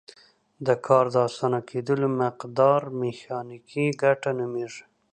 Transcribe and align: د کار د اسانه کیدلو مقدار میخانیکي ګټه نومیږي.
د 0.65 0.67
کار 0.85 1.05
د 1.13 1.15
اسانه 1.27 1.59
کیدلو 1.69 2.07
مقدار 2.21 2.81
میخانیکي 3.01 3.85
ګټه 4.01 4.29
نومیږي. 4.39 4.83